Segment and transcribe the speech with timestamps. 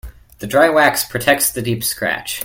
[0.39, 2.39] The dry wax protects the deep scratch.